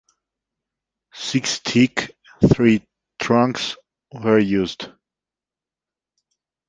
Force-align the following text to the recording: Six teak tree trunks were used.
Six 1.13 1.59
teak 1.59 2.15
tree 2.55 2.83
trunks 3.19 3.77
were 4.11 4.39
used. 4.39 4.87